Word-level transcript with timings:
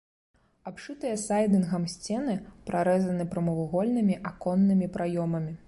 Абшытыя 0.69 1.17
сайдынгам 1.23 1.83
сцены 1.93 2.35
прарэзаны 2.69 3.29
прамавугольнымі 3.35 4.19
аконнымі 4.31 4.93
праёмамі. 4.97 5.53